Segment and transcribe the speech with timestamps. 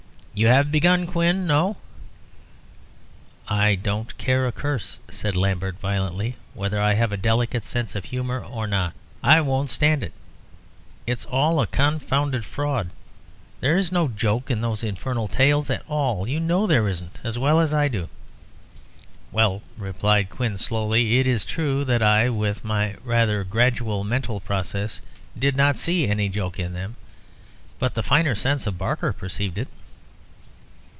[0.33, 1.75] "You have," began Quin, "no"
[3.65, 8.05] "I don't care a curse," said Lambert, violently, "whether I have 'a delicate sense of
[8.05, 8.93] humour' or not.
[9.21, 10.13] I won't stand it.
[11.05, 12.91] It's all a confounded fraud.
[13.59, 16.25] There's no joke in those infernal tales at all.
[16.25, 18.07] You know there isn't as well as I do."
[19.33, 25.01] "Well," replied Quin, slowly, "it is true that I, with my rather gradual mental processes,
[25.37, 26.95] did not see any joke in them.
[27.79, 29.67] But the finer sense of Barker perceived it."